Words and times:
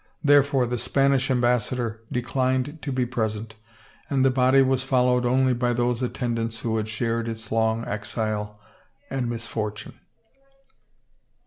Therefore, 0.23 0.65
the 0.65 0.79
Spanish 0.79 1.29
Ambassador 1.29 2.01
declined 2.11 2.81
to 2.81 2.91
be 2.91 3.05
present 3.05 3.55
and 4.09 4.25
the 4.25 4.31
body 4.31 4.63
was 4.63 4.81
followed 4.81 5.27
only 5.27 5.53
by 5.53 5.73
those 5.73 6.01
at 6.01 6.15
tendants 6.15 6.61
who 6.61 6.77
had 6.77 6.89
shared 6.89 7.27
its 7.27 7.51
long 7.51 7.85
exile 7.85 8.59
and 9.11 9.29
misfortune. 9.29 9.99